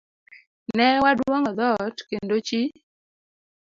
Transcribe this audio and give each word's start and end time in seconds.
Ne 0.77 0.87
waduong'o 1.03 1.51
dhoot 1.59 1.97
kendo 2.09 2.35
chi 2.47 2.61